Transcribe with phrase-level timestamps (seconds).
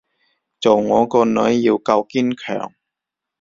[0.59, 2.73] 做我個女要夠堅強